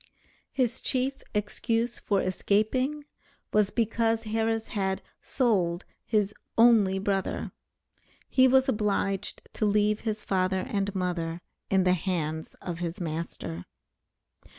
[0.51, 3.05] His chief excuse for escaping,
[3.53, 7.51] was because Harris had "sold" his "only brother."
[8.27, 13.65] He was obliged to leave his father and mother in the hands of his master.